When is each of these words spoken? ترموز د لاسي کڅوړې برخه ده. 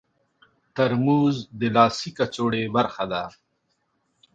ترموز 0.75 1.35
د 1.59 1.61
لاسي 1.75 2.09
کڅوړې 2.17 2.63
برخه 2.75 3.05
ده. 3.11 3.23